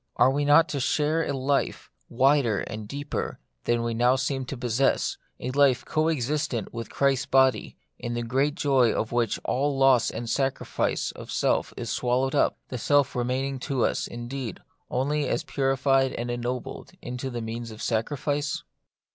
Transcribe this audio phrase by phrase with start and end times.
[0.15, 2.17] Are we not to share a life The Mystery of Pain.
[2.17, 6.67] 57 wider and deeper than we now seem to pos sess; a life co extensive
[6.71, 11.71] with Christ's body, in the great joy of which all loss and sacrifice of self
[11.77, 14.59] is swallowed up; the self remaining to us, indeed,
[14.89, 18.63] only as purified and ennobled into the means of sacrifice